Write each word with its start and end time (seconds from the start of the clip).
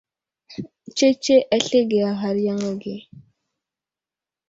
Tsetse 0.95 1.33
aslege 1.55 1.99
a 2.09 2.11
ghar 2.19 2.37
yaŋ 2.45 2.59
age. 2.71 2.95